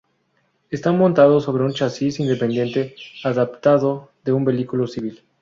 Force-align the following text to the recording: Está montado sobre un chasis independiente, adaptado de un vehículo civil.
Está 0.71 0.91
montado 0.91 1.39
sobre 1.41 1.61
un 1.63 1.73
chasis 1.73 2.19
independiente, 2.19 2.95
adaptado 3.23 4.09
de 4.25 4.31
un 4.33 4.43
vehículo 4.45 4.87
civil. 4.87 5.21